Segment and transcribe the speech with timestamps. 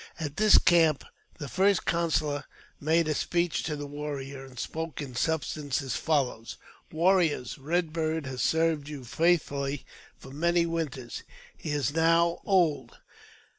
[0.19, 1.05] At this camp
[1.37, 2.45] the First Counsellor
[2.79, 7.59] made a speech to the warriors, and spoke in substance as follows:'* Warriors!
[7.71, 9.85] Eed Bird has served you faithfully
[10.27, 11.21] many winters.
[11.55, 12.97] He is now old.